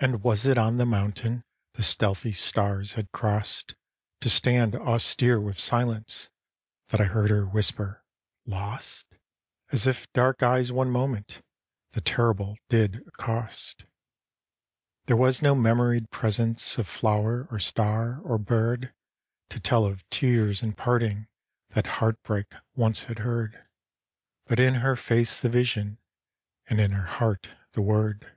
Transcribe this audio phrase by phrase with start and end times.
[0.00, 1.44] And was it on the mountain,
[1.74, 3.76] The stealthy stars had crossed
[4.22, 6.30] To stand austere with silence,
[6.88, 8.04] That I heard her whisper,
[8.44, 9.06] "Lost"?
[9.70, 11.42] As if dark eyes one moment
[11.92, 13.84] The Terrible did accost.
[15.04, 18.92] There was no memoried presence Of flower or star or bird
[19.50, 21.28] To tell of tears and parting
[21.68, 23.64] That heartbreak once had heard
[24.46, 25.98] But in her face the vision,
[26.68, 28.32] And in her heart the word.